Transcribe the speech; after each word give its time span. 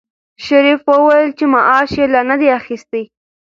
شریف 0.45 0.81
وویل 0.93 1.29
چې 1.37 1.45
معاش 1.53 1.89
یې 1.99 2.05
لا 2.13 2.21
نه 2.29 2.35
دی 2.39 2.47
اخیستی. 2.59 3.03